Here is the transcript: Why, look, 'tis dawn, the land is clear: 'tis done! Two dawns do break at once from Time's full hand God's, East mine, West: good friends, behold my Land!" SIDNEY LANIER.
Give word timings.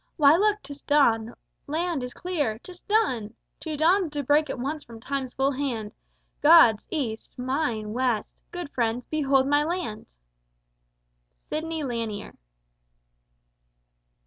Why, 0.17 0.35
look, 0.35 0.63
'tis 0.63 0.81
dawn, 0.81 1.25
the 1.27 1.37
land 1.71 2.01
is 2.01 2.11
clear: 2.15 2.57
'tis 2.57 2.79
done! 2.81 3.35
Two 3.59 3.77
dawns 3.77 4.09
do 4.09 4.23
break 4.23 4.49
at 4.49 4.57
once 4.57 4.83
from 4.83 4.99
Time's 4.99 5.35
full 5.35 5.51
hand 5.51 5.91
God's, 6.41 6.87
East 6.89 7.37
mine, 7.37 7.93
West: 7.93 8.33
good 8.51 8.71
friends, 8.71 9.05
behold 9.05 9.45
my 9.45 9.63
Land!" 9.63 10.07
SIDNEY 11.51 11.83
LANIER. 11.83 12.33